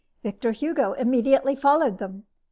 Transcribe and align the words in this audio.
Victor 0.23 0.51
Hugo 0.51 0.93
immediately 0.93 1.55
followed 1.55 1.99
them. 1.99 2.25